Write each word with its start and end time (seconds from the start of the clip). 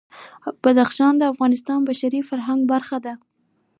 بدخشان 0.61 1.13
د 1.17 1.23
افغانستان 1.33 1.79
د 1.81 1.85
بشري 1.89 2.21
فرهنګ 2.29 2.61
برخه 2.71 2.97
ده. 3.05 3.13